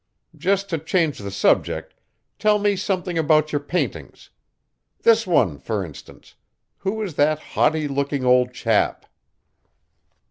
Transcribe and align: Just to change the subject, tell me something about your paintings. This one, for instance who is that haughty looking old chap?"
Just 0.35 0.67
to 0.71 0.79
change 0.79 1.19
the 1.19 1.29
subject, 1.29 1.93
tell 2.39 2.57
me 2.57 2.75
something 2.75 3.19
about 3.19 3.51
your 3.51 3.61
paintings. 3.61 4.31
This 5.03 5.27
one, 5.27 5.59
for 5.59 5.85
instance 5.85 6.33
who 6.79 7.03
is 7.03 7.13
that 7.13 7.37
haughty 7.53 7.87
looking 7.87 8.25
old 8.25 8.51
chap?" 8.51 9.05